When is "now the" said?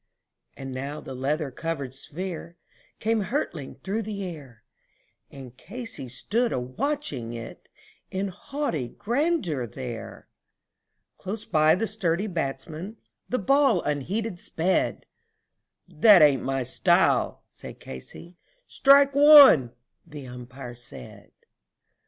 0.73-1.13